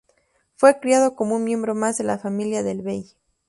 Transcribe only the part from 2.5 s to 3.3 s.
del bey.